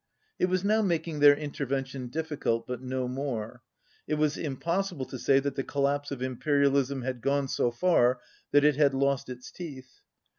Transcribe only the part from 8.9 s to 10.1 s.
lost its teeth.